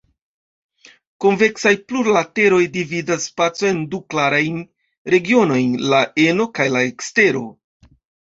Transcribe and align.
Konveksaj 1.25 1.73
plurlateroj 1.91 2.61
dividas 2.77 3.27
spacon 3.29 3.69
en 3.73 3.83
du 3.93 3.99
klarajn 4.15 4.57
regionojn, 5.15 5.77
la 5.95 6.01
eno 6.27 6.51
kaj 6.61 6.69
la 6.77 6.83
ekstero. 6.89 7.47